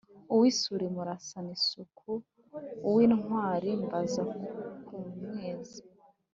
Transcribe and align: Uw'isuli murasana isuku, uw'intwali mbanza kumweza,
Uw'isuli 0.33 0.85
murasana 0.95 1.49
isuku, 1.57 2.09
uw'intwali 2.87 3.69
mbanza 3.83 4.21
kumweza, 4.85 5.81